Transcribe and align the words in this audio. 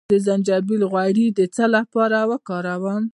د 0.13 0.13
زنجبیل 0.25 0.81
غوړي 0.91 1.27
د 1.37 1.41
څه 1.55 1.65
لپاره 1.75 2.19
وکاروم؟ 2.31 3.01